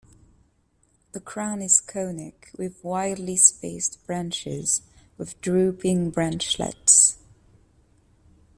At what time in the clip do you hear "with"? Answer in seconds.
2.57-2.83, 5.15-5.39